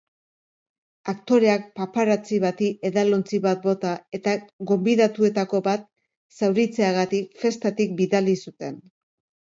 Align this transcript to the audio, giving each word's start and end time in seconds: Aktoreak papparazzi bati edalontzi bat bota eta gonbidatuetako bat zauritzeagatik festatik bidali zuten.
Aktoreak 1.11 1.67
papparazzi 1.81 2.39
bati 2.45 2.71
edalontzi 2.91 3.41
bat 3.45 3.63
bota 3.67 3.93
eta 4.21 4.35
gonbidatuetako 4.73 5.65
bat 5.71 5.89
zauritzeagatik 6.43 7.33
festatik 7.47 7.99
bidali 8.05 8.41
zuten. 8.47 8.87